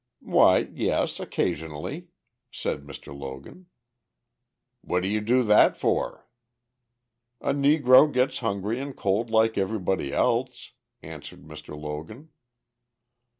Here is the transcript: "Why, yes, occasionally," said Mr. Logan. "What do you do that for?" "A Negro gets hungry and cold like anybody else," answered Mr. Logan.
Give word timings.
"Why, 0.25 0.67
yes, 0.73 1.19
occasionally," 1.19 2.07
said 2.49 2.81
Mr. 2.87 3.15
Logan. 3.15 3.67
"What 4.83 5.03
do 5.03 5.07
you 5.07 5.21
do 5.21 5.43
that 5.43 5.77
for?" 5.77 6.27
"A 7.39 7.53
Negro 7.53 8.11
gets 8.11 8.39
hungry 8.39 8.79
and 8.79 8.97
cold 8.97 9.29
like 9.29 9.59
anybody 9.59 10.11
else," 10.11 10.71
answered 11.03 11.43
Mr. 11.43 11.79
Logan. 11.79 12.29